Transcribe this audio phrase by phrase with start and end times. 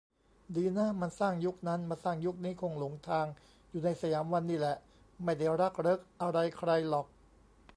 [0.55, 3.25] ดีนะมันสร้างยุคนั้น มาสร้างยุคนี้คงหลงทาง
[3.69, 4.75] อยู่ในสยามวันนี่แหละ
[5.23, 7.05] ไม่ได้รักเริกอะไรใครหรอก